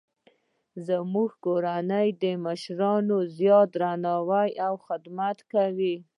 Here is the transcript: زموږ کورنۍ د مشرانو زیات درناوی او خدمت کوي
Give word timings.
زموږ 0.87 1.29
کورنۍ 1.45 2.07
د 2.23 2.23
مشرانو 2.45 3.17
زیات 3.37 3.67
درناوی 3.75 4.49
او 4.65 4.73
خدمت 4.87 5.37
کوي 5.51 5.95